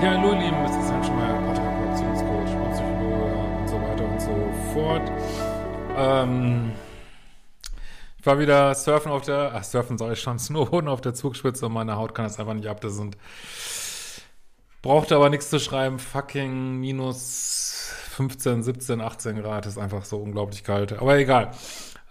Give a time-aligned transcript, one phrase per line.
[0.00, 4.20] Ja, hallo ihr Lieben, es ist Hans Schmeier, Paartherapeut, Beziehungscoach, Psychologe und so weiter und
[4.20, 5.10] so fort.
[5.96, 6.70] Ähm,
[8.16, 11.66] ich war wieder surfen auf der, ach, surfen soll ich schon, Snowboarden auf der Zugspitze
[11.66, 12.80] und meine Haut kann das einfach nicht ab.
[12.80, 13.16] Das sind,
[14.82, 20.62] brauchte aber nichts zu schreiben, fucking minus 15, 17, 18 Grad, ist einfach so unglaublich
[20.62, 20.92] kalt.
[20.92, 21.50] Aber egal.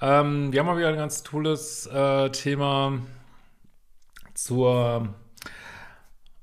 [0.02, 3.00] Ähm, wir haben mal wieder ein ganz tolles äh, Thema
[4.34, 5.08] zur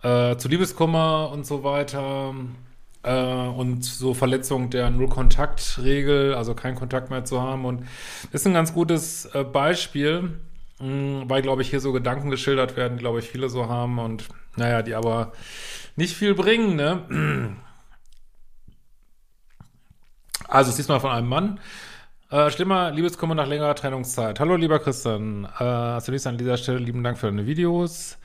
[0.04, 2.34] äh, zu Liebeskummer und so weiter
[3.02, 7.64] äh, und so Verletzung der Null-Kontakt-Regel, also keinen Kontakt mehr zu haben.
[7.64, 7.80] Und
[8.30, 10.38] das ist ein ganz gutes äh, Beispiel,
[10.78, 14.28] mh, weil, glaube ich, hier so Gedanken geschildert werden, glaube ich, viele so haben und
[14.56, 15.32] naja, die aber
[15.96, 17.56] nicht viel bringen, ne?
[20.48, 21.60] Also, es ist mal von einem Mann.
[22.30, 24.38] Äh, schlimmer Liebeskummer nach längerer Trennungszeit.
[24.38, 25.46] Hallo, lieber Christian.
[25.58, 28.18] Äh, zunächst an dieser Stelle lieben Dank für deine Videos.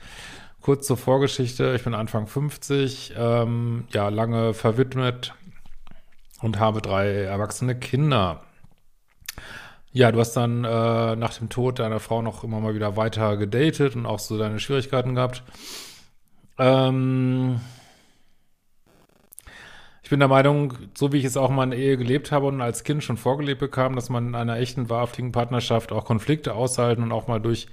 [0.70, 1.74] Kurz zur Vorgeschichte.
[1.74, 5.34] Ich bin Anfang 50, ähm, ja, lange verwidmet
[6.42, 8.42] und habe drei erwachsene Kinder.
[9.90, 13.36] Ja, du hast dann äh, nach dem Tod deiner Frau noch immer mal wieder weiter
[13.36, 15.42] gedatet und auch so deine Schwierigkeiten gehabt.
[16.56, 17.60] Ähm,
[20.04, 22.60] ich bin der Meinung, so wie ich es auch mal in Ehe gelebt habe und
[22.60, 27.02] als Kind schon vorgelebt bekam, dass man in einer echten, wahrhaftigen Partnerschaft auch Konflikte aushalten
[27.02, 27.66] und auch mal durch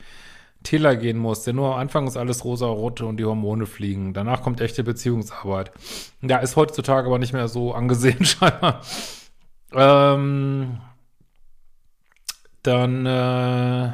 [0.63, 1.43] Täler gehen muss.
[1.43, 4.13] Denn nur am Anfang ist alles rosa-rote und die Hormone fliegen.
[4.13, 5.71] Danach kommt echte Beziehungsarbeit.
[6.21, 8.81] Ja, ist heutzutage aber nicht mehr so angesehen, scheinbar.
[9.73, 10.79] Ähm,
[12.63, 13.91] dann, äh,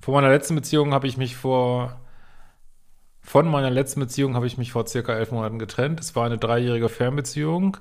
[0.00, 2.00] vor meiner letzten Beziehung habe ich mich vor,
[3.20, 6.00] von meiner letzten Beziehung habe ich mich vor circa elf Monaten getrennt.
[6.00, 7.76] Es war eine dreijährige Fernbeziehung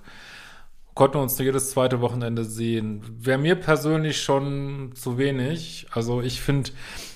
[0.94, 3.02] konnten uns jedes zweite Wochenende sehen.
[3.20, 5.88] Wäre mir persönlich schon zu wenig.
[5.92, 6.72] Also ich finde,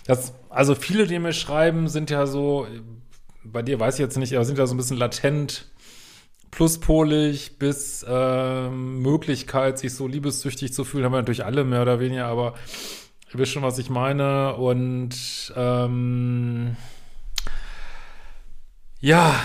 [0.06, 2.68] dass, also viele, die mir schreiben, sind ja so,
[3.44, 5.68] bei dir weiß ich jetzt nicht, aber sind ja so ein bisschen latent
[6.54, 12.00] pluspolig bis äh, Möglichkeit, sich so liebessüchtig zu fühlen, haben wir natürlich alle mehr oder
[12.00, 12.54] weniger, aber
[13.34, 14.56] ihr wisst schon, was ich meine.
[14.56, 16.76] Und ähm,
[19.00, 19.36] ja,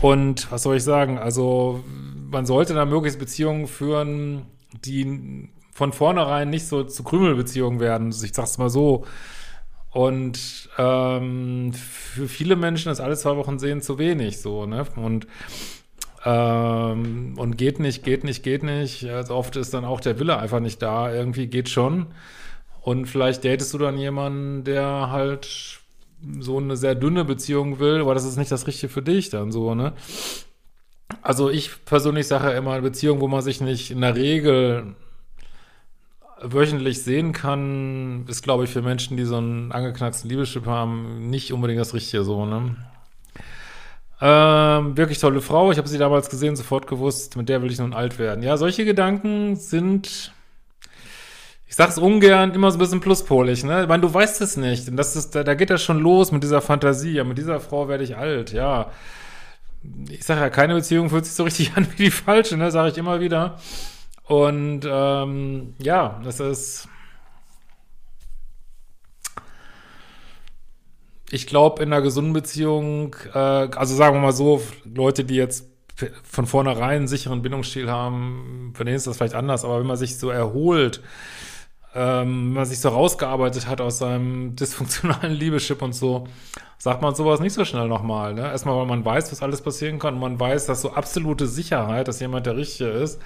[0.00, 1.18] und was soll ich sagen?
[1.18, 1.84] Also,
[2.30, 4.46] man sollte da möglichst Beziehungen führen,
[4.84, 8.10] die von vornherein nicht so zu Krümelbeziehungen werden.
[8.10, 9.04] Ich sag's mal so.
[9.90, 14.84] Und ähm, für viele Menschen ist alle zwei Wochen sehen zu wenig so, ne?
[14.96, 15.26] Und
[16.24, 19.04] ähm, und geht nicht, geht nicht, geht nicht.
[19.06, 21.12] Also oft ist dann auch der Wille einfach nicht da.
[21.12, 22.08] Irgendwie geht schon.
[22.82, 25.77] Und vielleicht datest du dann jemanden, der halt
[26.40, 29.52] so eine sehr dünne Beziehung will, aber das ist nicht das Richtige für dich dann
[29.52, 29.92] so, ne?
[31.22, 34.94] Also ich persönlich sage immer, eine Beziehung, wo man sich nicht in der Regel
[36.40, 41.52] wöchentlich sehen kann, ist, glaube ich, für Menschen, die so einen angeknacksten Liebeschip haben, nicht
[41.52, 42.76] unbedingt das Richtige so, ne?
[44.20, 45.70] Ähm, wirklich tolle Frau.
[45.70, 48.42] Ich habe sie damals gesehen, sofort gewusst, mit der will ich nun alt werden.
[48.42, 50.32] Ja, solche Gedanken sind
[51.68, 53.82] ich sag's ungern, immer so ein bisschen pluspolig, ne?
[53.82, 54.88] Ich meine, du weißt es nicht.
[54.88, 57.12] Und das ist, da, da geht das schon los mit dieser Fantasie.
[57.12, 58.90] Ja, mit dieser Frau werde ich alt, ja.
[60.08, 62.70] Ich sage ja, keine Beziehung fühlt sich so richtig an wie die falsche, ne?
[62.70, 63.58] Sage ich immer wieder.
[64.24, 66.88] Und ähm, ja, das ist.
[71.30, 75.66] Ich glaube, in einer gesunden Beziehung, äh, also sagen wir mal so, Leute, die jetzt
[76.22, 79.98] von vornherein einen sicheren Bindungsstil haben, für denen ist das vielleicht anders, aber wenn man
[79.98, 81.02] sich so erholt,
[81.94, 86.26] ähm, wenn man sich so rausgearbeitet hat aus seinem dysfunktionalen Liebeschip und so,
[86.78, 88.34] sagt man sowas nicht so schnell nochmal.
[88.34, 88.42] Ne?
[88.42, 92.08] Erstmal, weil man weiß, was alles passieren kann und man weiß, dass so absolute Sicherheit,
[92.08, 93.20] dass jemand der Richtige ist,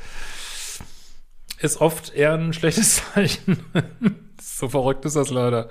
[1.60, 3.64] ist oft eher ein schlechtes Zeichen.
[4.40, 5.68] so verrückt ist das leider.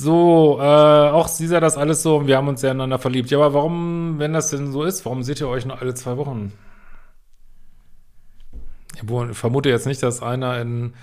[0.00, 3.30] So, äh, auch sie sah das alles so und wir haben uns sehr einander verliebt.
[3.30, 6.16] Ja, aber warum, wenn das denn so ist, warum seht ihr euch nur alle zwei
[6.16, 6.52] Wochen?
[9.02, 10.94] Ich vermute jetzt nicht, dass einer in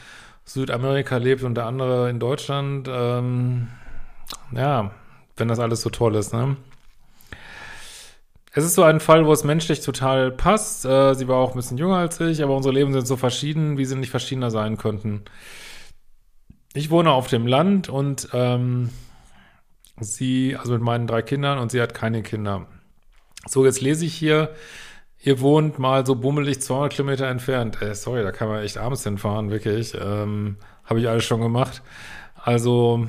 [0.46, 2.88] Südamerika lebt und der andere in Deutschland.
[2.90, 3.70] Ähm,
[4.56, 4.92] ja,
[5.38, 6.58] wenn das alles so toll ist, ne?
[8.58, 10.86] Es ist so ein Fall, wo es menschlich total passt.
[10.86, 13.78] Äh, sie war auch ein bisschen jünger als ich, aber unsere Leben sind so verschieden,
[13.78, 15.26] wie sie nicht verschiedener sein könnten.
[16.74, 18.92] Ich wohne auf dem Land und ähm,
[20.00, 22.68] sie, also mit meinen drei Kindern und sie hat keine Kinder.
[23.46, 24.56] So, jetzt lese ich hier,
[25.26, 27.82] ihr wohnt mal so bummelig 200 Kilometer entfernt.
[27.82, 29.96] Äh, sorry, da kann man echt abends hinfahren, wirklich.
[30.00, 31.82] Ähm, Habe ich alles schon gemacht.
[32.36, 33.08] Also,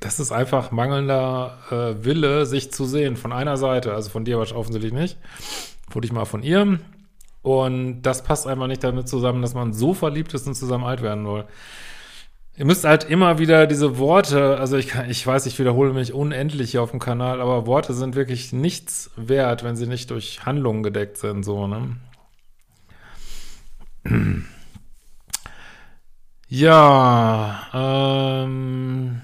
[0.00, 3.94] das ist einfach mangelnder äh, Wille, sich zu sehen von einer Seite.
[3.94, 5.16] Also von dir offensichtlich nicht.
[5.90, 6.78] Wurde ich mal von ihr.
[7.40, 11.00] Und das passt einfach nicht damit zusammen, dass man so verliebt ist und zusammen alt
[11.00, 11.44] werden will.
[12.58, 16.70] Ihr müsst halt immer wieder diese Worte, also ich, ich weiß, ich wiederhole mich unendlich
[16.70, 20.82] hier auf dem Kanal, aber Worte sind wirklich nichts wert, wenn sie nicht durch Handlungen
[20.82, 21.96] gedeckt sind, so, ne?
[26.48, 27.66] Ja,
[28.44, 29.20] ähm,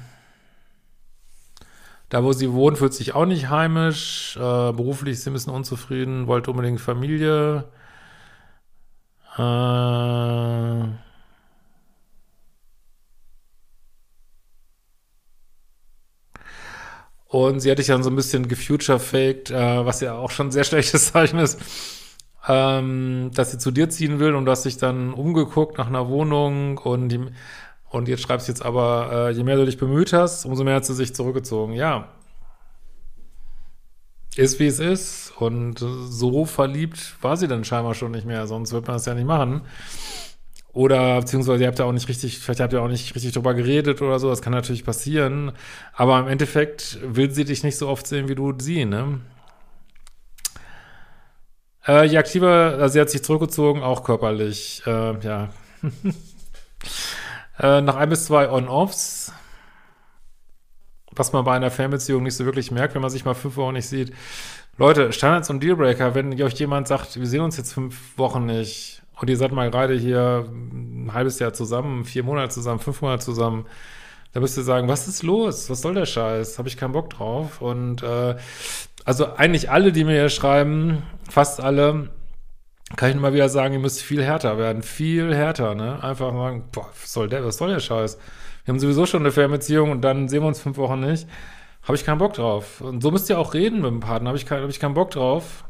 [2.09, 4.37] da, wo sie wohnt, fühlt sich auch nicht heimisch.
[4.37, 7.65] Äh, beruflich ist sie ein bisschen unzufrieden, wollte unbedingt Familie.
[9.39, 11.12] Äh,
[17.33, 20.53] und sie hat sich dann so ein bisschen gefuture-faked, äh, was ja auch schon ein
[20.53, 21.59] sehr schlechtes Zeichen ist,
[22.47, 26.11] ähm, dass sie zu dir ziehen will und du hast dich dann umgeguckt nach einer
[26.11, 27.21] Wohnung und die,
[27.89, 30.75] und jetzt schreibst du jetzt aber, äh, je mehr du dich bemüht hast, umso mehr
[30.75, 31.73] hat sie sich zurückgezogen.
[31.73, 32.09] Ja.
[34.37, 35.33] Ist wie es ist.
[35.39, 39.15] Und so verliebt war sie dann scheinbar schon nicht mehr, sonst wird man das ja
[39.15, 39.63] nicht machen.
[40.73, 43.53] Oder beziehungsweise ihr habt ja auch nicht richtig, vielleicht habt ihr auch nicht richtig drüber
[43.53, 45.53] geredet oder so, das kann natürlich passieren.
[45.93, 49.21] Aber im Endeffekt will sie dich nicht so oft sehen, wie du sie, ne?
[51.87, 55.51] Äh, je aktiver, also sie hat sich zurückgezogen, auch körperlich, äh, ja.
[57.59, 59.31] Äh, nach ein bis zwei On-Offs,
[61.13, 63.75] was man bei einer Fernbeziehung nicht so wirklich merkt, wenn man sich mal fünf Wochen
[63.75, 64.13] nicht sieht.
[64.79, 69.02] Leute, Standards und Dealbreaker, wenn euch jemand sagt, wir sehen uns jetzt fünf Wochen nicht
[69.21, 73.25] und ihr seid mal gerade hier ein halbes Jahr zusammen, vier Monate zusammen, fünf Monate
[73.25, 73.67] zusammen,
[74.33, 75.69] da müsst ihr sagen, was ist los?
[75.69, 76.59] Was soll der Scheiß?
[76.59, 77.61] Habe ich keinen Bock drauf.
[77.61, 78.37] Und äh,
[79.05, 82.09] also eigentlich alle, die mir hier schreiben, fast alle,
[82.97, 84.83] kann ich nur mal wieder sagen, ihr müsst viel härter werden.
[84.83, 86.03] Viel härter, ne?
[86.03, 88.19] Einfach sagen, boah, was soll der, was soll der Scheiß?
[88.65, 91.29] Wir haben sowieso schon eine Fernbeziehung und dann sehen wir uns fünf Wochen nicht.
[91.83, 92.81] Habe ich keinen Bock drauf.
[92.81, 94.29] Und so müsst ihr auch reden mit dem Partner.
[94.29, 95.65] Habe ich, kein, hab ich keinen Bock drauf.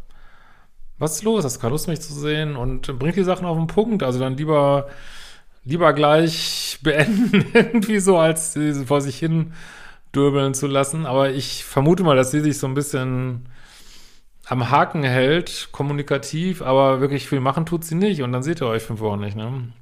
[1.03, 1.45] Was ist los?
[1.45, 2.55] Hast du keine Lust, mich zu sehen?
[2.55, 4.05] Und bringt die Sachen auf den Punkt.
[4.05, 4.87] Also dann lieber,
[5.65, 9.53] lieber gleich beenden, irgendwie so, als sie vor sich hin
[10.15, 11.05] dürbeln zu lassen.
[11.05, 13.49] Aber ich vermute mal, dass sie sich so ein bisschen
[14.47, 18.23] am Haken hält, kommunikativ, aber wirklich viel machen tut sie nicht.
[18.23, 19.73] Und dann seht ihr euch fünf Wochen nicht, ne?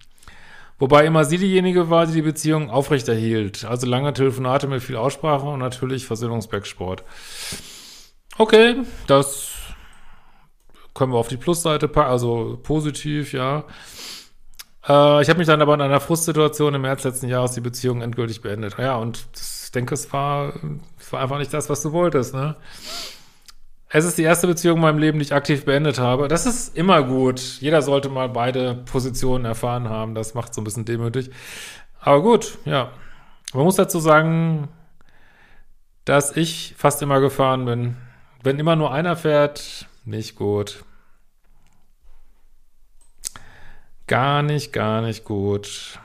[0.79, 3.67] Wobei immer sie diejenige war, die die Beziehung aufrechterhielt.
[3.67, 7.05] Also lange Telefonate mit viel Aussprache und natürlich Versöhnungsbacksport.
[8.39, 8.77] Okay,
[9.07, 9.60] das
[11.01, 13.65] können wir auf die Plusseite packen, also positiv, ja.
[14.87, 18.03] Äh, ich habe mich dann aber in einer Frustsituation im März letzten Jahres die Beziehung
[18.03, 18.77] endgültig beendet.
[18.77, 20.53] Ja, und ich denke, es war,
[20.99, 22.55] es war einfach nicht das, was du wolltest, ne?
[23.89, 26.29] Es ist die erste Beziehung in meinem Leben, die ich aktiv beendet habe.
[26.29, 27.41] Das ist immer gut.
[27.61, 30.15] Jeder sollte mal beide Positionen erfahren haben.
[30.15, 31.31] Das macht so ein bisschen demütig.
[31.99, 32.93] Aber gut, ja.
[33.55, 34.69] Man muss dazu sagen,
[36.05, 37.97] dass ich fast immer gefahren bin.
[38.43, 40.85] Wenn immer nur einer fährt, nicht gut.
[44.11, 46.01] Gar nicht, gar nicht gut.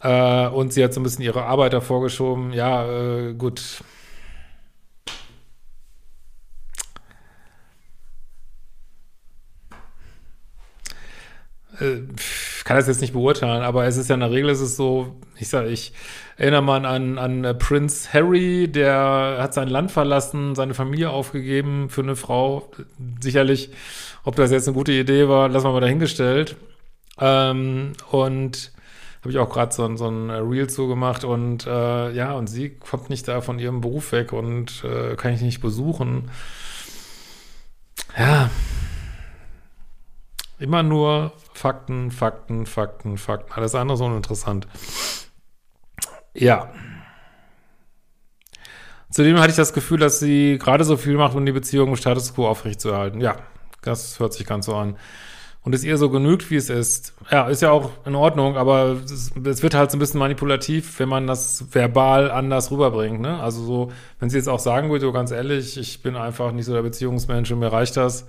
[0.00, 2.54] Äh, und sie hat so ein bisschen ihre Arbeit davor geschoben.
[2.54, 3.82] Ja, äh, gut.
[11.78, 12.00] Äh,
[12.66, 15.14] kann das jetzt nicht beurteilen, aber es ist ja in der Regel ist es so,
[15.38, 15.92] ich sage, ich
[16.36, 21.88] erinnere mal an, an äh, Prince Harry, der hat sein Land verlassen, seine Familie aufgegeben
[21.90, 22.68] für eine Frau.
[23.20, 23.70] Sicherlich,
[24.24, 26.56] ob das jetzt eine gute Idee war, lassen wir mal dahingestellt.
[27.20, 28.72] Ähm, und
[29.20, 33.10] habe ich auch gerade so, so ein Reel zugemacht und äh, ja, und sie kommt
[33.10, 36.32] nicht da von ihrem Beruf weg und äh, kann ich nicht besuchen.
[38.18, 38.50] Ja.
[40.58, 43.52] Immer nur Fakten, Fakten, Fakten, Fakten.
[43.52, 44.66] Alles andere ist uninteressant.
[46.34, 46.70] Ja.
[49.10, 51.96] Zudem hatte ich das Gefühl, dass sie gerade so viel macht, um die Beziehung im
[51.96, 53.20] Status quo aufrechtzuerhalten.
[53.20, 53.36] Ja,
[53.82, 54.96] das hört sich ganz so an
[55.66, 57.12] und es ihr so genügt, wie es ist.
[57.28, 61.08] Ja, ist ja auch in Ordnung, aber es, wird halt so ein bisschen manipulativ, wenn
[61.08, 63.20] man das verbal anders rüberbringt.
[63.20, 63.40] Ne?
[63.42, 66.72] Also so, wenn sie jetzt auch sagen würde, ganz ehrlich, ich bin einfach nicht so
[66.72, 68.28] der Beziehungsmensch und mir reicht das.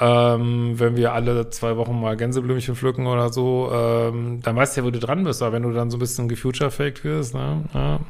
[0.00, 4.80] Ähm, wenn wir alle zwei Wochen mal Gänseblümchen pflücken oder so, ähm, dann weißt du
[4.80, 5.42] ja, wo du dran bist.
[5.42, 7.64] Aber wenn du dann so ein bisschen gefuture-faked wirst, ne?
[7.72, 8.00] Ja.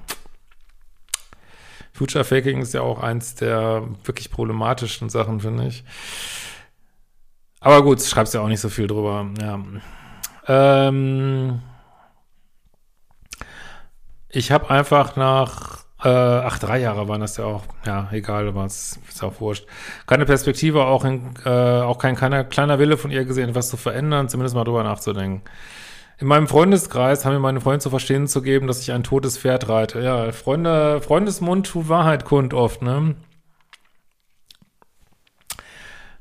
[1.93, 5.85] Future Faking ist ja auch eins der wirklich problematischen Sachen, finde ich.
[7.61, 9.27] Aber gut, schreibst ja auch nicht so viel drüber.
[9.41, 9.61] Ja.
[10.49, 11.63] Ähm,
[14.29, 18.65] ich habe einfach nach, äh, ach, drei Jahre waren das ja auch, ja, egal, aber
[18.67, 19.67] es ist auch wurscht.
[20.07, 23.79] Keine Perspektive, auch, in, äh, auch kein kleiner, kleiner Wille von ihr gesehen, was zu
[23.79, 25.43] verändern, zumindest mal drüber nachzudenken.
[26.19, 29.39] In meinem Freundeskreis haben mir meine Freunde zu verstehen zu geben, dass ich ein totes
[29.39, 30.01] Pferd reite.
[30.01, 33.17] Ja, Freunde, Freundesmund tut Wahrheit kund oft, ne?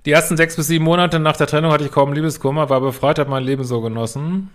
[0.06, 3.20] Die ersten sechs bis sieben Monate nach der Trennung hatte ich kaum Liebeskummer, war befreit,
[3.20, 4.50] habe mein Leben so genossen.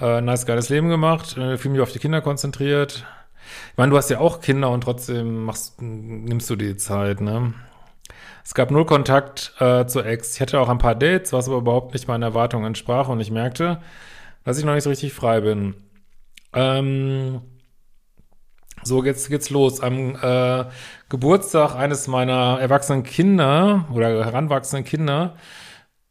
[0.00, 3.04] Äh, nice, geiles Leben gemacht, äh, viel mich auf die Kinder konzentriert.
[3.72, 7.54] Ich meine, du hast ja auch Kinder und trotzdem machst, nimmst du die Zeit, ne?
[8.44, 10.34] Es gab null Kontakt äh, zur Ex.
[10.34, 13.32] Ich hatte auch ein paar Dates, was aber überhaupt nicht meinen Erwartungen entsprach und ich
[13.32, 13.80] merkte,
[14.44, 15.74] dass ich noch nicht so richtig frei bin.
[16.52, 17.40] Ähm,
[18.84, 19.80] so jetzt geht's los.
[19.80, 20.64] Am äh,
[21.08, 25.36] Geburtstag eines meiner erwachsenen Kinder oder heranwachsenden Kinder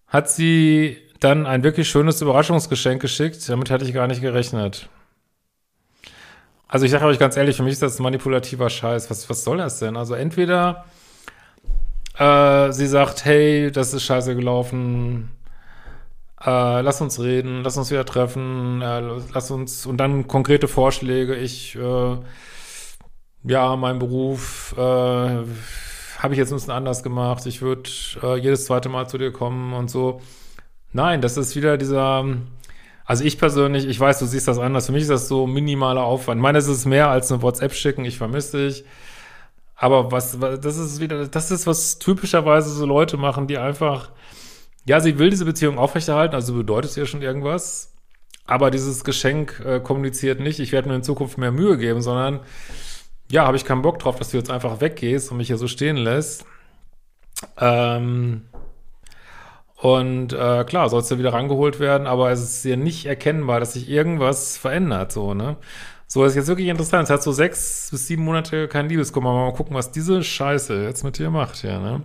[0.08, 3.48] hat sie dann ein wirklich schönes Überraschungsgeschenk geschickt.
[3.48, 4.89] Damit hatte ich gar nicht gerechnet.
[6.67, 9.10] Also ich sage euch ganz ehrlich, für mich ist das manipulativer Scheiß.
[9.10, 9.95] Was, was soll das denn?
[9.98, 10.86] Also entweder
[12.17, 15.31] äh, sie sagt, hey, das ist scheiße gelaufen,
[16.41, 19.01] äh, lass uns reden, lass uns wieder treffen, äh,
[19.34, 22.17] lass uns, und dann konkrete Vorschläge, ich, äh,
[23.43, 27.89] ja, mein Beruf, äh, habe ich jetzt ein bisschen anders gemacht, ich würde
[28.24, 30.22] äh, jedes zweite Mal zu dir kommen und so.
[30.93, 32.25] Nein, das ist wieder dieser,
[33.06, 36.04] also ich persönlich, ich weiß, du siehst das anders, für mich ist das so minimaler
[36.04, 36.40] Aufwand.
[36.40, 38.84] Ich meine, es ist mehr als eine WhatsApp schicken, ich vermisse dich.
[39.76, 44.12] Aber was, was, das ist wieder, das ist, was typischerweise so Leute machen, die einfach,
[44.86, 47.94] ja, sie will diese Beziehung aufrechterhalten, also bedeutet es ihr schon irgendwas.
[48.48, 52.40] Aber dieses Geschenk äh, kommuniziert nicht, ich werde mir in Zukunft mehr Mühe geben, sondern
[53.30, 55.68] ja, habe ich keinen Bock drauf, dass du jetzt einfach weggehst und mich hier so
[55.68, 56.46] stehen lässt.
[57.60, 58.44] Ähm,
[59.86, 63.74] und äh, klar, sollst du wieder rangeholt werden, aber es ist hier nicht erkennbar, dass
[63.74, 65.58] sich irgendwas verändert, so, ne?
[66.08, 67.04] So, das ist jetzt wirklich interessant.
[67.04, 69.32] Es hat so sechs bis sieben Monate kein Liebeskummer.
[69.32, 72.01] Mal gucken, was diese Scheiße jetzt mit dir macht, ja, ne?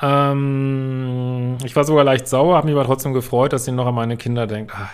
[0.00, 3.94] Ähm, ich war sogar leicht sauer, habe mich aber trotzdem gefreut, dass sie noch an
[3.96, 4.72] meine Kinder denkt.
[4.76, 4.90] Ach,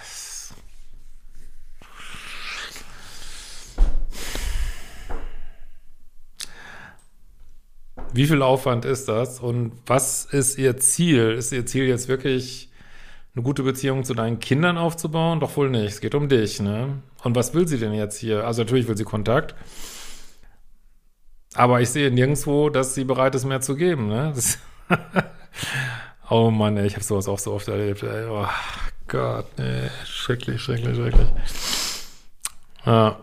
[8.14, 11.32] Wie viel Aufwand ist das und was ist ihr Ziel?
[11.32, 12.70] Ist ihr Ziel jetzt wirklich
[13.34, 15.40] eine gute Beziehung zu deinen Kindern aufzubauen?
[15.40, 15.88] Doch wohl nicht.
[15.88, 16.98] Es geht um dich, ne?
[17.24, 18.46] Und was will sie denn jetzt hier?
[18.46, 19.54] Also natürlich will sie Kontakt.
[21.54, 24.34] Aber ich sehe nirgendwo, dass sie bereit ist, mehr zu geben, ne?
[26.30, 28.24] Oh Mann, ey, ich habe sowas auch so oft erlebt, ey.
[28.26, 28.46] Oh
[29.06, 29.90] Gott, ey.
[30.06, 31.28] Schrecklich, schrecklich, schrecklich.
[32.86, 33.18] Ja.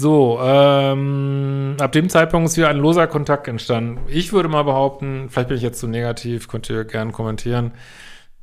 [0.00, 4.00] So, ähm, ab dem Zeitpunkt ist wieder ein loser Kontakt entstanden.
[4.08, 7.72] Ich würde mal behaupten, vielleicht bin ich jetzt zu negativ, könnt ihr gerne kommentieren,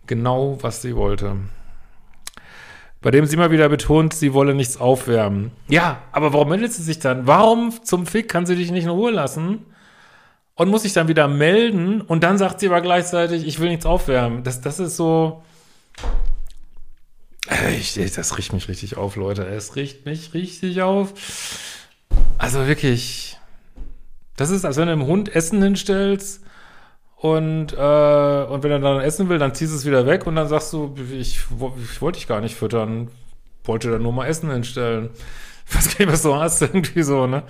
[0.05, 1.37] genau was sie wollte.
[3.01, 5.49] Bei dem sie immer wieder betont, sie wolle nichts aufwärmen.
[5.67, 7.25] Ja, aber warum meldet sie sich dann?
[7.25, 9.65] Warum zum Fick kann sie dich nicht in Ruhe lassen?
[10.53, 13.87] Und muss sich dann wieder melden und dann sagt sie aber gleichzeitig, ich will nichts
[13.87, 14.43] aufwärmen.
[14.43, 15.41] Das, das ist so,
[17.77, 19.45] ich, das riecht mich richtig auf, Leute.
[19.45, 21.13] Es riecht mich richtig auf.
[22.37, 23.37] Also wirklich.
[24.35, 26.41] Das ist, als wenn du einem Hund Essen hinstellst
[27.15, 30.35] und, äh, und wenn er dann essen will, dann ziehst du es wieder weg und
[30.35, 31.39] dann sagst du, ich,
[31.83, 33.09] ich wollte dich gar nicht füttern.
[33.63, 35.09] Wollte dann nur mal Essen hinstellen.
[35.71, 37.43] Gar nicht, was du hast, irgendwie so, ne?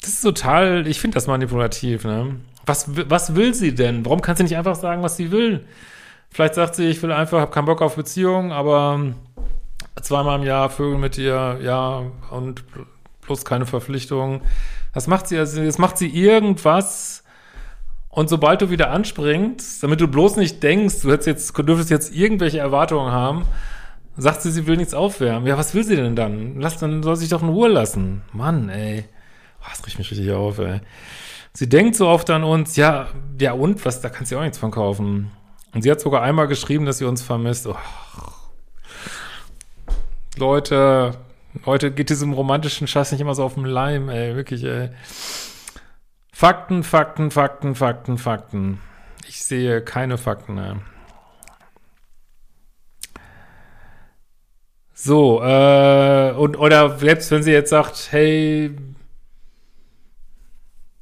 [0.00, 2.36] Das ist total, ich finde das manipulativ, ne?
[2.66, 4.04] Was, was will sie denn?
[4.04, 5.64] Warum kann sie nicht einfach sagen, was sie will?
[6.30, 9.14] Vielleicht sagt sie, ich will einfach, habe keinen Bock auf Beziehung, aber
[10.00, 12.64] zweimal im Jahr Vögel mit dir, ja, und
[13.20, 14.42] plus keine Verpflichtung.
[14.94, 17.24] Das macht sie, also das macht sie irgendwas.
[18.08, 21.90] Und sobald du wieder anspringst, damit du bloß nicht denkst, du hättest jetzt, du dürftest
[21.90, 23.44] jetzt irgendwelche Erwartungen haben,
[24.16, 25.46] sagt sie, sie will nichts aufwärmen.
[25.46, 26.60] Ja, was will sie denn dann?
[26.60, 28.22] Lass, dann soll sie sich doch in Ruhe lassen.
[28.32, 29.04] Mann, ey.
[29.60, 30.80] Oh, das riecht mich richtig auf, ey.
[31.52, 33.08] Sie denkt so oft an uns, ja,
[33.40, 35.30] ja und, was, da kannst du auch nichts von kaufen.
[35.72, 37.66] Und sie hat sogar einmal geschrieben, dass sie uns vermisst.
[37.66, 37.76] Oh.
[40.36, 41.18] Leute,
[41.64, 44.90] Leute, geht diesem romantischen Scheiß nicht immer so auf den Leim, ey, wirklich, ey.
[46.32, 48.80] Fakten, Fakten, Fakten, Fakten, Fakten.
[49.28, 50.74] Ich sehe keine Fakten, ey.
[54.92, 58.76] So, äh, und, oder selbst wenn sie jetzt sagt, hey,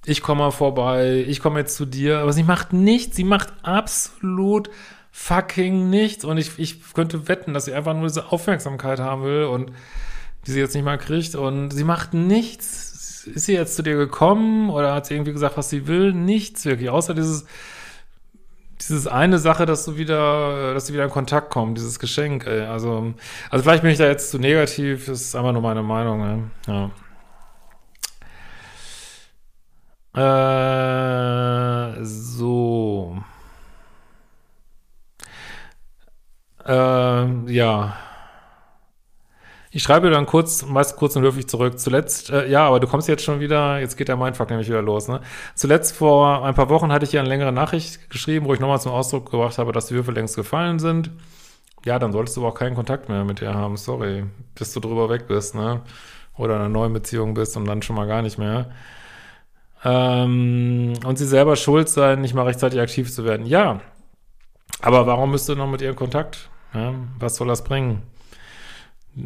[0.08, 3.52] ich komme mal vorbei, ich komme jetzt zu dir, aber sie macht nichts, sie macht
[3.62, 4.70] absolut
[5.10, 9.44] fucking nichts und ich, ich könnte wetten, dass sie einfach nur diese Aufmerksamkeit haben will
[9.44, 9.72] und
[10.46, 13.24] die sie jetzt nicht mal kriegt und sie macht nichts.
[13.26, 16.14] Ist sie jetzt zu dir gekommen oder hat sie irgendwie gesagt, was sie will?
[16.14, 17.46] Nichts wirklich, außer dieses
[18.80, 22.62] dieses eine Sache, dass du wieder, dass sie wieder in Kontakt kommen, dieses Geschenk, ey.
[22.62, 23.12] Also,
[23.50, 26.72] also vielleicht bin ich da jetzt zu negativ, das ist einfach nur meine Meinung, ey.
[26.72, 26.90] ja.
[30.14, 33.22] Äh, so.
[36.66, 37.96] Äh, ja.
[39.70, 41.78] Ich schreibe dann kurz, meist kurz und höflich zurück.
[41.78, 44.80] Zuletzt, äh, ja, aber du kommst jetzt schon wieder, jetzt geht der Mindfuck nämlich wieder
[44.82, 45.20] los, ne?
[45.54, 48.80] Zuletzt vor ein paar Wochen hatte ich ja eine längere Nachricht geschrieben, wo ich nochmal
[48.80, 51.10] zum Ausdruck gebracht habe, dass die Würfel längst gefallen sind.
[51.84, 54.24] Ja, dann solltest du aber auch keinen Kontakt mehr mit ihr haben, sorry,
[54.54, 55.82] bis du drüber weg bist, ne?
[56.36, 58.70] Oder in einer neuen Beziehung bist und dann schon mal gar nicht mehr.
[59.84, 63.46] Ähm, und sie selber schuld sein, nicht mal rechtzeitig aktiv zu werden.
[63.46, 63.80] Ja,
[64.82, 66.50] aber warum bist du noch mit ihr in Kontakt?
[66.74, 68.02] Ja, was soll das bringen?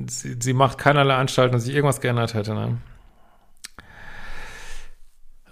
[0.06, 2.54] sie, sie macht keinerlei Anstalten, dass sich irgendwas geändert hätte.
[2.54, 2.78] Ne?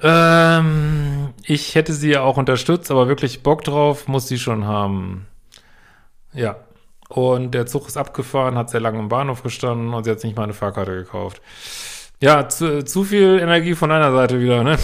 [0.02, 5.26] Ähm, ich hätte sie ja auch unterstützt, aber wirklich Bock drauf muss sie schon haben.
[6.32, 6.56] Ja.
[7.08, 10.36] Und der Zug ist abgefahren, hat sehr lange im Bahnhof gestanden und sie hat nicht
[10.36, 11.42] mal eine Fahrkarte gekauft.
[12.22, 14.78] Ja, zu, zu viel Energie von einer Seite wieder, ne?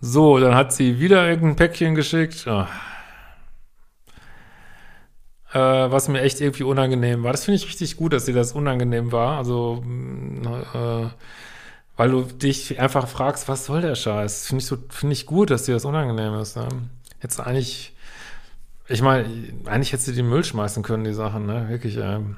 [0.00, 2.44] so, dann hat sie wieder irgendein Päckchen geschickt.
[2.46, 2.66] Oh
[5.52, 7.32] äh, was mir echt irgendwie unangenehm war.
[7.32, 9.38] Das finde ich richtig gut, dass dir das unangenehm war.
[9.38, 11.08] Also, mm, äh,
[11.96, 14.46] weil du dich einfach fragst, was soll der Scheiß?
[14.46, 16.56] Finde ich so, finde ich gut, dass dir das unangenehm ist.
[16.56, 16.68] Ne?
[17.22, 17.94] Jetzt eigentlich,
[18.88, 19.26] ich meine,
[19.66, 21.68] eigentlich hättest du den Müll schmeißen können, die Sachen, ne?
[21.68, 22.36] Wirklich, ähm.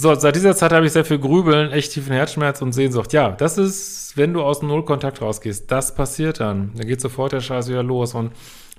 [0.00, 3.12] So, seit dieser Zeit habe ich sehr viel Grübeln, echt tiefen Herzschmerz und Sehnsucht.
[3.12, 6.70] Ja, das ist, wenn du aus dem Nullkontakt rausgehst, das passiert dann.
[6.76, 8.30] Da geht sofort der Scheiß wieder los und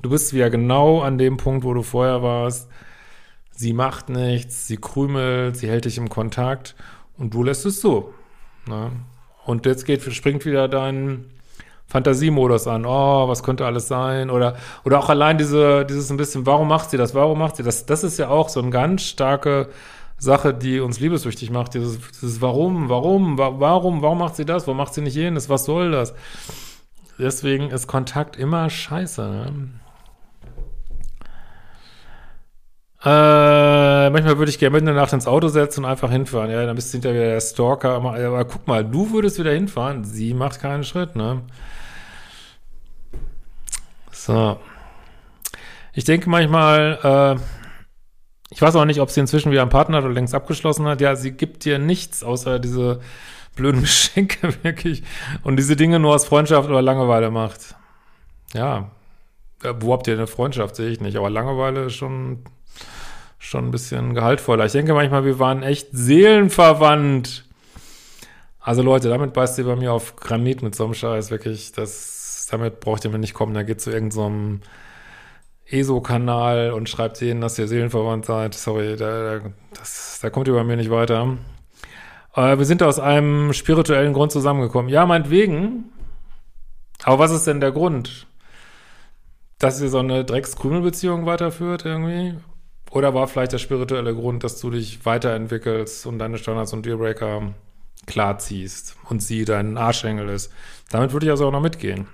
[0.01, 2.69] Du bist wieder genau an dem Punkt, wo du vorher warst.
[3.51, 6.73] Sie macht nichts, sie krümelt, sie hält dich im Kontakt
[7.17, 8.13] und du lässt es so.
[8.65, 8.89] Ne?
[9.45, 11.25] Und jetzt geht, springt wieder dein
[11.88, 12.86] Fantasiemodus an.
[12.86, 14.29] Oh, was könnte alles sein?
[14.29, 14.55] Oder,
[14.86, 17.13] oder auch allein diese, dieses ein bisschen, warum macht sie das?
[17.13, 17.86] Warum macht sie das?
[17.86, 19.67] Das ist ja auch so eine ganz starke
[20.19, 21.73] Sache, die uns liebesüchtig macht.
[21.73, 24.67] Dieses, dieses Warum, warum, warum, warum macht sie das?
[24.67, 25.49] Warum macht sie nicht jenes?
[25.49, 26.13] Was soll das?
[27.17, 29.21] Deswegen ist Kontakt immer scheiße.
[29.21, 29.69] Ne?
[33.01, 36.51] Äh, manchmal würde ich gerne mitten in der Nacht ins Auto setzen und einfach hinfahren.
[36.51, 37.91] Ja, dann bist du hinterher der Stalker.
[37.91, 40.03] Aber, aber guck mal, du würdest wieder hinfahren.
[40.03, 41.41] Sie macht keinen Schritt, ne?
[44.12, 44.60] So.
[45.93, 47.59] Ich denke manchmal, äh,
[48.60, 51.00] ich weiß auch nicht, ob sie inzwischen wieder einen Partner hat oder längst abgeschlossen hat.
[51.00, 53.00] Ja, sie gibt dir nichts außer diese
[53.56, 55.02] blöden Geschenke wirklich
[55.43, 57.76] und diese Dinge nur aus Freundschaft oder Langeweile macht.
[58.54, 58.91] Ja,
[59.80, 62.39] wo habt ihr eine Freundschaft, sehe ich nicht, aber Langeweile ist schon
[63.38, 64.65] schon ein bisschen gehaltvoller.
[64.65, 67.45] Ich denke manchmal, wir waren echt seelenverwandt.
[68.60, 72.45] Also Leute, damit beißt ihr bei mir auf Granit mit so einem Scheiß, wirklich, das,
[72.52, 73.54] damit braucht ihr mir nicht kommen.
[73.54, 74.67] Da geht zu irgendeinem so
[75.71, 78.53] ESO-Kanal und schreibt denen, dass ihr seelenverwandt seid.
[78.53, 79.39] Sorry, da,
[79.77, 81.38] das, da kommt ihr bei mir nicht weiter.
[82.36, 84.89] Äh, wir sind aus einem spirituellen Grund zusammengekommen.
[84.89, 85.86] Ja, meinetwegen.
[87.03, 88.27] Aber was ist denn der Grund?
[89.58, 92.36] Dass ihr so eine Dreckskrümelbeziehung weiterführt irgendwie?
[92.91, 97.53] Oder war vielleicht der spirituelle Grund, dass du dich weiterentwickelst und deine Standards und Dealbreaker
[98.08, 100.51] klar ziehst und sie dein Arschengel ist?
[100.89, 102.08] Damit würde ich also auch noch mitgehen.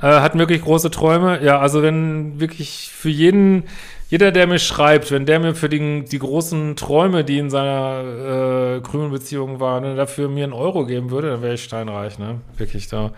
[0.00, 1.42] Äh, hat wirklich große Träume.
[1.42, 3.64] Ja, also wenn wirklich für jeden,
[4.08, 8.76] jeder, der mir schreibt, wenn der mir für die, die großen Träume, die in seiner
[8.76, 12.18] äh, grünen Beziehung waren, ne, dafür mir einen Euro geben würde, dann wäre ich steinreich,
[12.18, 12.40] ne?
[12.56, 13.12] Wirklich da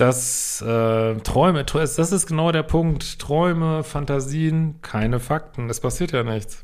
[0.00, 3.18] dass äh, Träume, das ist genau der Punkt.
[3.18, 5.68] Träume, Fantasien, keine Fakten.
[5.68, 6.62] Es passiert ja nichts.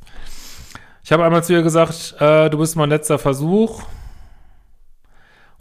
[1.02, 3.82] Ich habe einmal zu ihr gesagt, äh, du bist mein letzter Versuch.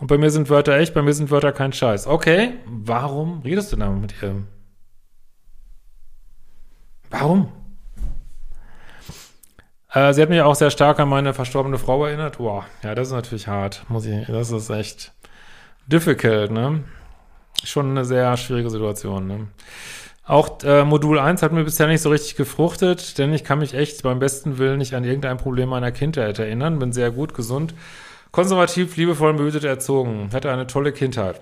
[0.03, 2.07] Und bei mir sind Wörter echt, bei mir sind Wörter kein Scheiß.
[2.07, 4.43] Okay, warum redest du damit mit ihr?
[7.09, 7.47] Warum?
[9.93, 12.39] Äh, sie hat mich auch sehr stark an meine verstorbene Frau erinnert.
[12.39, 13.85] Boah, ja, das ist natürlich hart.
[13.87, 15.13] Muss ich, das ist echt
[15.87, 16.83] difficult, ne?
[17.63, 19.25] schon eine sehr schwierige Situation.
[19.25, 19.47] Ne?
[20.25, 23.73] Auch äh, Modul 1 hat mir bisher nicht so richtig gefruchtet, denn ich kann mich
[23.73, 26.79] echt beim besten Willen nicht an irgendein Problem meiner Kindheit erinnern.
[26.79, 27.73] Bin sehr gut, gesund,
[28.33, 30.29] konservativ, liebevoll behütet erzogen.
[30.33, 31.39] Hatte eine tolle Kindheit.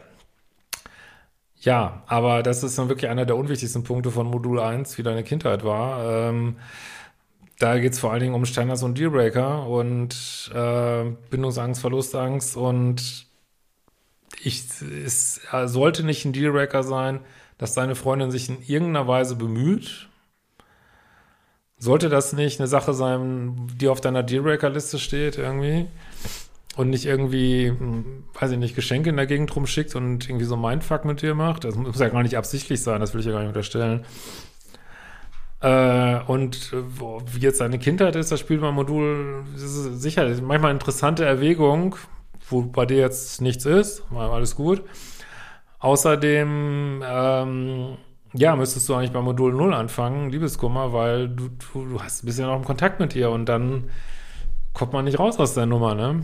[1.62, 5.23] Ja, aber das ist dann wirklich einer der unwichtigsten Punkte von Modul 1, wie deine
[5.23, 6.30] Kindheit war.
[6.30, 6.58] Ähm,
[7.60, 13.27] da geht es vor allen Dingen um Standards und Dealbreaker und äh, Bindungsangst, Verlustangst und
[14.43, 14.63] ich,
[15.06, 17.19] es sollte nicht ein Dealbreaker sein,
[17.60, 20.10] dass deine Freundin sich in irgendeiner Weise bemüht.
[21.77, 25.88] Sollte das nicht eine Sache sein, die auf deiner Dealbreaker-Liste steht irgendwie?
[26.78, 30.56] Und nicht irgendwie, hm, weiß ich nicht, Geschenke in der Gegend rumschickt und irgendwie so
[30.56, 31.66] Mindfuck mit dir macht.
[31.66, 34.06] Das muss ja gar nicht absichtlich sein, das will ich ja gar nicht unterstellen.
[35.62, 40.28] Äh, und wie jetzt seine Kindheit ist, das spielt mein Modul sicher.
[40.42, 41.96] Manchmal interessante Erwägung,
[42.50, 44.84] wo bei dir jetzt nichts ist, alles gut.
[45.80, 47.98] Außerdem, ähm,
[48.34, 52.28] ja, müsstest du eigentlich bei Modul 0 anfangen, Liebeskummer, weil du, du, du hast ein
[52.28, 53.90] bisschen noch im Kontakt mit ihr und dann
[54.74, 56.24] kommt man nicht raus aus der Nummer, ne?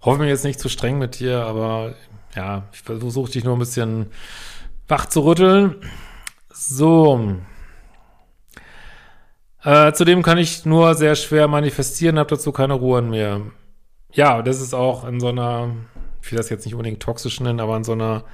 [0.00, 1.94] Hoffe mir jetzt nicht zu streng mit dir, aber
[2.34, 4.06] ja, ich versuche dich nur ein bisschen
[4.86, 5.76] wach zu rütteln.
[6.50, 7.36] So.
[9.62, 13.40] Äh, zudem kann ich nur sehr schwer manifestieren, habe dazu keine Ruhe mehr.
[14.12, 15.74] Ja, das ist auch in so einer,
[16.22, 18.24] ich will das jetzt nicht unbedingt toxisch nennen, aber in so einer,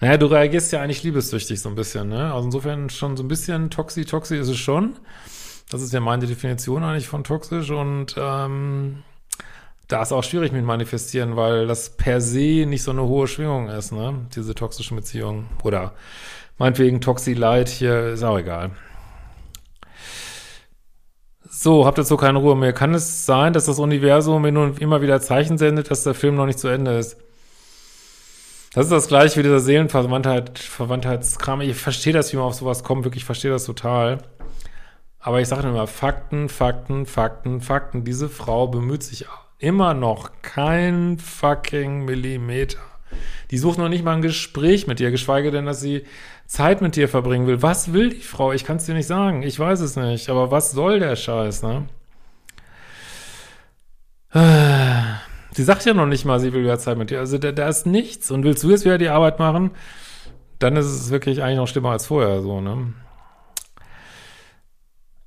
[0.00, 2.32] naja, du reagierst ja eigentlich liebessüchtig so ein bisschen, ne?
[2.32, 4.96] Also insofern schon so ein bisschen toxi, toxi ist es schon.
[5.70, 9.02] Das ist ja meine Definition eigentlich von toxisch und ähm,
[9.90, 13.68] da ist auch schwierig mit manifestieren, weil das per se nicht so eine hohe Schwingung
[13.68, 14.26] ist, ne?
[14.34, 15.48] Diese toxischen Beziehungen.
[15.64, 15.92] Oder
[16.58, 18.70] meinetwegen Toxi-Light hier, ist auch egal.
[21.48, 22.72] So, habt ihr so keine Ruhe mehr.
[22.72, 26.36] Kann es sein, dass das Universum mir nun immer wieder Zeichen sendet, dass der Film
[26.36, 27.16] noch nicht zu Ende ist?
[28.72, 31.62] Das ist das gleiche wie dieser Seelenverwandtheit, Verwandtheitskram.
[31.62, 34.18] Ich verstehe das, wie man auf sowas kommt, wirklich, ich verstehe das total.
[35.18, 38.04] Aber ich sage immer, Fakten, Fakten, Fakten, Fakten.
[38.04, 39.26] Diese Frau bemüht sich
[39.60, 42.80] immer noch kein fucking Millimeter.
[43.50, 46.04] Die sucht noch nicht mal ein Gespräch mit dir, geschweige denn, dass sie
[46.46, 47.62] Zeit mit dir verbringen will.
[47.62, 48.52] Was will die Frau?
[48.52, 49.42] Ich kann es dir nicht sagen.
[49.42, 50.28] Ich weiß es nicht.
[50.28, 51.86] Aber was soll der Scheiß, ne?
[54.32, 57.18] Sie sagt ja noch nicht mal, sie will wieder Zeit mit dir.
[57.18, 58.30] Also da, da ist nichts.
[58.30, 59.72] Und willst du jetzt wieder die Arbeit machen,
[60.58, 62.92] dann ist es wirklich eigentlich noch schlimmer als vorher, so, ne?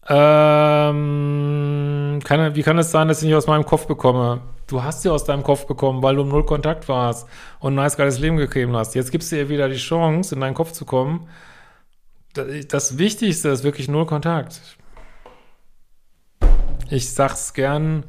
[0.08, 4.42] Ähm, kann, wie kann es sein, dass ich nicht aus meinem Kopf bekomme?
[4.68, 7.28] Du hast sie aus deinem Kopf bekommen, weil du im Null Kontakt warst
[7.60, 8.96] und ein nice geiles Leben gegeben hast.
[8.96, 11.28] Jetzt gibst du ihr wieder die Chance, in deinen Kopf zu kommen.
[12.70, 14.62] Das Wichtigste ist wirklich Null Kontakt.
[16.90, 18.06] Ich sag's gern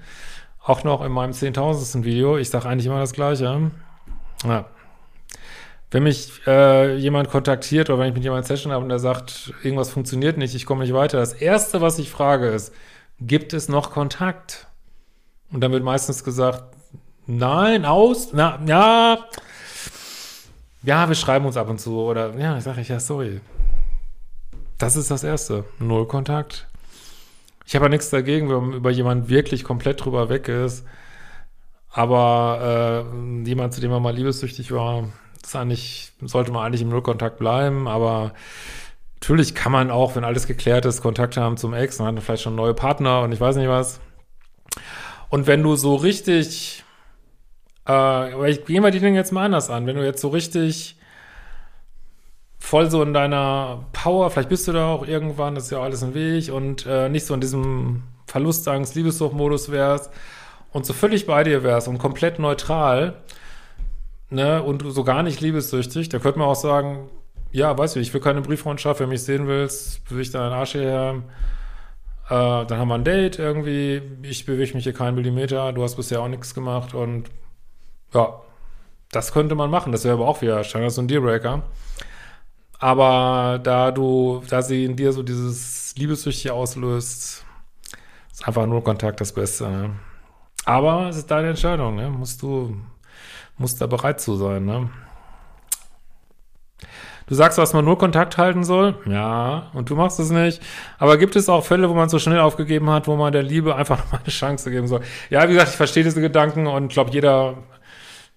[0.63, 2.39] auch noch in meinem zehntausendsten Video.
[2.39, 3.71] Ich sag eigentlich immer das Gleiche.
[4.45, 4.65] Ja.
[5.91, 9.53] Wenn mich äh, jemand kontaktiert oder wenn ich mit jemandem Session habe und der sagt,
[9.63, 12.75] irgendwas funktioniert nicht, ich komme nicht weiter, das Erste, was ich frage, ist,
[13.21, 14.67] gibt es noch Kontakt?
[15.53, 16.65] Und dann wird meistens gesagt,
[17.27, 19.19] nein, aus, na, ja,
[20.83, 23.41] ja, wir schreiben uns ab und zu oder, ja, ich sage ich, ja, sorry.
[24.79, 26.67] Das ist das Erste, null Kontakt.
[27.67, 30.85] Ich habe ja nichts dagegen, wenn über jemand wirklich komplett drüber weg ist,
[31.91, 35.09] aber äh, jemand, zu dem man mal liebessüchtig war,
[35.43, 38.33] ist eigentlich, sollte man eigentlich im Nullkontakt bleiben, aber
[39.25, 42.43] natürlich kann man auch, wenn alles geklärt ist, Kontakt haben zum Ex und hat vielleicht
[42.43, 44.01] schon neue Partner und ich weiß nicht was.
[45.31, 46.85] Und wenn du so richtig,
[47.89, 50.97] äh, ich gehe mal die Dinge jetzt mal anders an, wenn du jetzt so richtig
[52.59, 56.03] voll so in deiner Power, vielleicht bist du da auch irgendwann, das ist ja alles
[56.03, 60.11] ein Weg und äh, nicht so in diesem Verlustangst, Liebessuchtmodus wärst
[60.71, 63.23] und so völlig bei dir wärst und komplett neutral,
[64.29, 67.09] ne, und so gar nicht liebessüchtig, da könnte man auch sagen,
[67.55, 70.53] ja, weißt du, ich will keine Brieffreundschaft, wenn du mich sehen willst, bewege ich deinen
[70.53, 71.23] Arsch hierher,
[72.27, 75.95] äh, dann haben wir ein Date irgendwie, ich bewege mich hier keinen Millimeter, du hast
[75.95, 77.31] bisher auch nichts gemacht und
[78.13, 78.41] ja,
[79.13, 81.63] das könnte man machen, das wäre aber auch wieder scheinbar so ein Dealbreaker.
[82.81, 87.45] Aber da du, da sie in dir so dieses Liebessüchtige auslöst,
[88.33, 89.69] ist einfach nur Kontakt das Beste.
[89.69, 89.91] Ne?
[90.65, 92.11] Aber es ist deine Entscheidung, ne?
[92.11, 92.77] Musst du
[93.57, 94.91] muss da bereit zu sein, ne?
[97.27, 98.97] Du sagst, dass man nur Kontakt halten soll.
[99.07, 100.61] Ja, und du machst es nicht.
[100.99, 103.75] Aber gibt es auch Fälle, wo man so schnell aufgegeben hat, wo man der Liebe
[103.75, 105.01] einfach noch mal eine Chance geben soll?
[105.31, 107.55] Ja, wie gesagt, ich verstehe diese Gedanken und glaube, jeder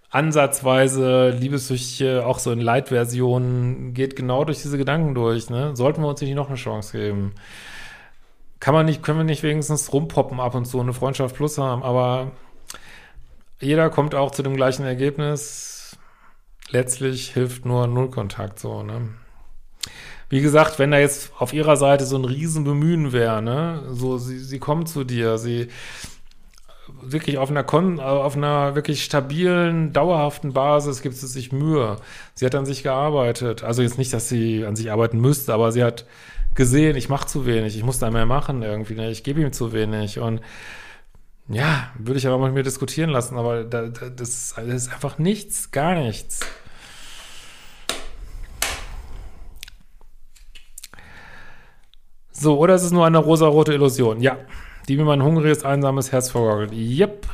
[0.10, 5.50] ansatzweise liebessüchtige, auch so in Light-Versionen, geht genau durch diese Gedanken durch.
[5.50, 5.76] Ne?
[5.76, 7.34] Sollten wir uns nicht noch eine Chance geben?
[8.60, 11.84] Kann man nicht, können wir nicht wenigstens rumpoppen ab und zu eine Freundschaft plus haben,
[11.84, 12.32] aber
[13.60, 15.77] jeder kommt auch zu dem gleichen Ergebnis.
[16.70, 19.10] Letztlich hilft nur Nullkontakt so, ne?
[20.30, 23.84] Wie gesagt, wenn da jetzt auf ihrer Seite so ein Riesenbemühen wäre, ne?
[23.90, 25.70] So, sie, sie kommen zu dir, sie
[27.02, 31.98] wirklich auf einer, Kon auf einer wirklich stabilen, dauerhaften Basis gibt es sich Mühe.
[32.34, 33.64] Sie hat an sich gearbeitet.
[33.64, 36.06] Also jetzt nicht, dass sie an sich arbeiten müsste, aber sie hat
[36.56, 39.12] gesehen, ich mache zu wenig, ich muss da mehr machen irgendwie, ne?
[39.12, 40.42] ich gebe ihm zu wenig und
[41.50, 45.18] Ja, würde ich aber mit mir diskutieren lassen, aber da, da, das, das ist einfach
[45.18, 46.42] nichts, gar nichts.
[52.39, 54.21] So, oder ist es nur eine rosarote Illusion?
[54.21, 54.38] Ja,
[54.88, 56.71] die mir mein hungriges, einsames Herz vorgaukelt.
[56.71, 57.26] Yep.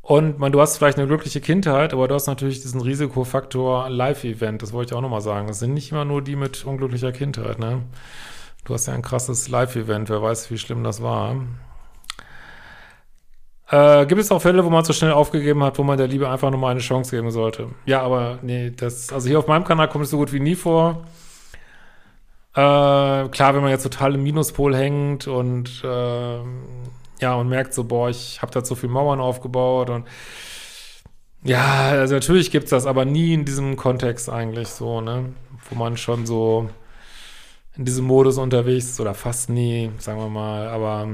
[0.00, 4.62] Und man, du hast vielleicht eine glückliche Kindheit, aber du hast natürlich diesen Risikofaktor Live-Event.
[4.62, 5.48] Das wollte ich auch nochmal sagen.
[5.48, 7.82] Es sind nicht immer nur die mit unglücklicher Kindheit, ne?
[8.64, 10.08] Du hast ja ein krasses Live-Event.
[10.08, 11.36] Wer weiß, wie schlimm das war.
[13.70, 16.30] Äh, gibt es auch Fälle, wo man so schnell aufgegeben hat, wo man der Liebe
[16.30, 17.70] einfach nochmal eine Chance geben sollte?
[17.86, 20.54] Ja, aber nee, das, also hier auf meinem Kanal kommt es so gut wie nie
[20.54, 21.04] vor.
[22.58, 26.38] Äh, klar, wenn man jetzt total im Minuspol hängt und äh,
[27.20, 30.08] ja, und merkt so, boah, ich habe da so viel Mauern aufgebaut und
[31.44, 35.34] ja, also natürlich gibt's das, aber nie in diesem Kontext eigentlich so, ne?
[35.70, 36.68] Wo man schon so
[37.76, 41.08] in diesem Modus unterwegs ist oder fast nie, sagen wir mal, aber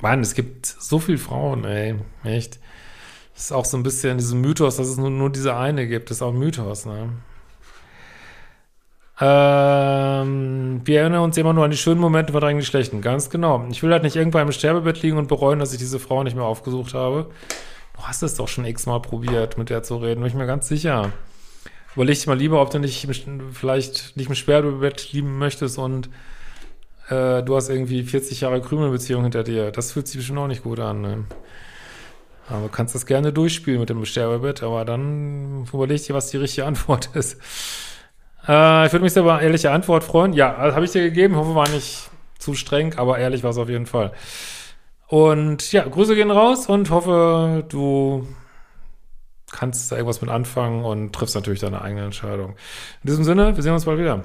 [0.00, 2.58] Mann, es gibt so viele Frauen, ey, echt.
[3.34, 6.08] Das ist auch so ein bisschen diesem Mythos, dass es nur, nur diese eine gibt,
[6.10, 7.10] das ist auch ein Mythos, ne?
[9.20, 13.02] Ähm, wir erinnern uns immer nur an die schönen Momente, verdrängen die schlechten.
[13.02, 13.66] Ganz genau.
[13.70, 16.36] Ich will halt nicht irgendwann im Sterbebett liegen und bereuen, dass ich diese Frau nicht
[16.36, 17.30] mehr aufgesucht habe.
[17.96, 20.68] Du hast es doch schon x-mal probiert, mit der zu reden, bin ich mir ganz
[20.68, 21.12] sicher.
[21.94, 23.06] Überleg dich mal lieber, ob du nicht
[23.52, 26.08] vielleicht nicht im Sterbebett lieben möchtest und
[27.08, 29.70] äh, du hast irgendwie 40 Jahre Krümelbeziehung hinter dir.
[29.70, 31.02] Das fühlt sich bestimmt auch nicht gut an.
[31.02, 31.24] Ne?
[32.48, 36.38] Aber du kannst das gerne durchspielen mit dem Sterbebett, aber dann überleg dir, was die
[36.38, 37.36] richtige Antwort ist.
[38.50, 40.32] Äh, ich würde mich sehr über eine ehrliche Antwort freuen.
[40.32, 41.36] Ja, also habe ich dir gegeben.
[41.36, 44.12] Hoffe, war nicht zu streng, aber ehrlich war es auf jeden Fall.
[45.06, 48.26] Und ja, Grüße gehen raus und hoffe, du
[49.52, 52.50] kannst da irgendwas mit anfangen und triffst natürlich deine eigene Entscheidung.
[53.02, 54.24] In diesem Sinne, wir sehen uns bald wieder.